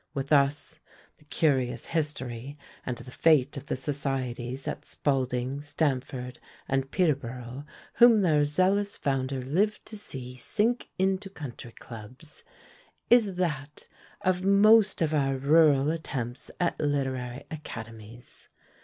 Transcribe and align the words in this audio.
With 0.15 0.33
us, 0.33 0.79
the 1.19 1.25
curious 1.25 1.85
history 1.85 2.57
and 2.87 2.97
the 2.97 3.11
fate 3.11 3.55
of 3.55 3.67
the 3.67 3.75
societies 3.75 4.67
at 4.67 4.83
Spalding, 4.83 5.61
Stamford, 5.61 6.39
and 6.67 6.89
Peterborough, 6.89 7.65
whom 7.97 8.21
their 8.21 8.43
zealous 8.43 8.97
founder 8.97 9.43
lived 9.43 9.85
to 9.85 9.97
see 9.99 10.35
sink 10.37 10.89
into 10.97 11.29
country 11.29 11.73
clubs, 11.73 12.43
is 13.11 13.35
that 13.35 13.87
of 14.21 14.43
most 14.43 15.03
of 15.03 15.13
our 15.13 15.37
rural 15.37 15.91
attempts 15.91 16.49
at 16.59 16.79
literary 16.79 17.43
academies! 17.51 18.47